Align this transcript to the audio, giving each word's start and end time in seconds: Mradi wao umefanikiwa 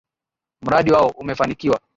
Mradi 0.61 0.91
wao 0.91 1.07
umefanikiwa 1.17 1.79